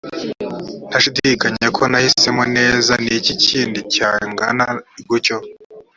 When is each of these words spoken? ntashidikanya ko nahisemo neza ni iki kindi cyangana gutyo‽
ntashidikanya 0.89 1.67
ko 1.77 1.83
nahisemo 1.91 2.43
neza 2.57 2.91
ni 3.03 3.09
iki 3.19 3.33
kindi 3.45 3.79
cyangana 3.95 4.65
gutyo‽ 5.07 5.37